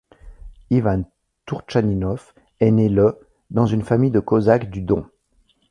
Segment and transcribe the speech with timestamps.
[0.71, 1.03] Ivan
[1.45, 3.19] Tourtchaninov est né le
[3.51, 5.05] dans une famille de cosaques du Don.